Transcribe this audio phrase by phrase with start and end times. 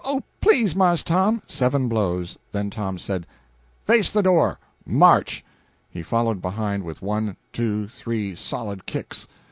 [0.03, 3.27] oh, please, Marse Tom!" Seven blows then Tom said,
[3.85, 5.45] "Face the door march!"
[5.91, 9.27] He followed behind with one, two, three solid kicks.